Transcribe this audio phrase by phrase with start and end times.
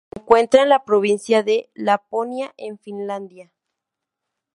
[0.11, 3.51] Se encuentra en la provincia de Laponia en Finlandia.